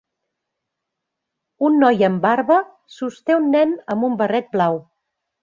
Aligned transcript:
Un 1.67 1.77
noi 1.83 2.01
amb 2.07 2.23
barba 2.23 2.57
sosté 2.97 3.37
un 3.43 3.47
nen 3.59 3.77
amb 3.97 4.09
un 4.09 4.19
barret 4.25 4.53
blau. 4.59 4.83